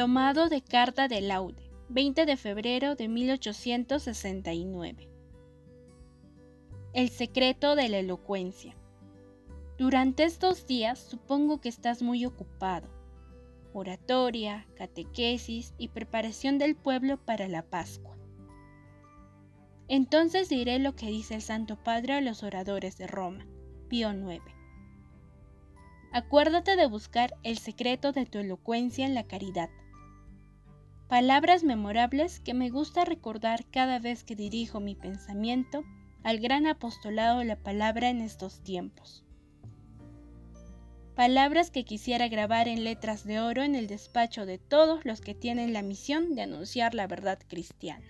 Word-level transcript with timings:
Tomado 0.00 0.48
de 0.48 0.62
Carta 0.62 1.08
de 1.08 1.20
Laude, 1.20 1.70
20 1.90 2.24
de 2.24 2.38
febrero 2.38 2.94
de 2.94 3.06
1869. 3.06 5.10
El 6.94 7.10
secreto 7.10 7.76
de 7.76 7.90
la 7.90 7.98
elocuencia. 7.98 8.74
Durante 9.76 10.24
estos 10.24 10.66
días 10.66 10.98
supongo 10.98 11.60
que 11.60 11.68
estás 11.68 12.00
muy 12.00 12.24
ocupado. 12.24 12.88
Oratoria, 13.74 14.66
catequesis 14.74 15.74
y 15.76 15.88
preparación 15.88 16.56
del 16.56 16.76
pueblo 16.76 17.18
para 17.18 17.46
la 17.46 17.60
Pascua. 17.60 18.16
Entonces 19.86 20.48
diré 20.48 20.78
lo 20.78 20.96
que 20.96 21.08
dice 21.08 21.34
el 21.34 21.42
Santo 21.42 21.76
Padre 21.76 22.14
a 22.14 22.22
los 22.22 22.42
oradores 22.42 22.96
de 22.96 23.06
Roma, 23.06 23.46
Pío 23.90 24.10
IX. 24.14 24.42
Acuérdate 26.10 26.76
de 26.76 26.86
buscar 26.86 27.36
el 27.42 27.58
secreto 27.58 28.12
de 28.12 28.24
tu 28.24 28.38
elocuencia 28.38 29.04
en 29.04 29.14
la 29.14 29.24
caridad. 29.24 29.68
Palabras 31.10 31.64
memorables 31.64 32.38
que 32.38 32.54
me 32.54 32.70
gusta 32.70 33.04
recordar 33.04 33.64
cada 33.72 33.98
vez 33.98 34.22
que 34.22 34.36
dirijo 34.36 34.78
mi 34.78 34.94
pensamiento 34.94 35.82
al 36.22 36.38
gran 36.38 36.68
apostolado 36.68 37.40
de 37.40 37.46
la 37.46 37.56
palabra 37.56 38.10
en 38.10 38.20
estos 38.20 38.62
tiempos. 38.62 39.24
Palabras 41.16 41.72
que 41.72 41.84
quisiera 41.84 42.28
grabar 42.28 42.68
en 42.68 42.84
letras 42.84 43.24
de 43.24 43.40
oro 43.40 43.64
en 43.64 43.74
el 43.74 43.88
despacho 43.88 44.46
de 44.46 44.58
todos 44.58 45.04
los 45.04 45.20
que 45.20 45.34
tienen 45.34 45.72
la 45.72 45.82
misión 45.82 46.36
de 46.36 46.42
anunciar 46.42 46.94
la 46.94 47.08
verdad 47.08 47.40
cristiana. 47.48 48.06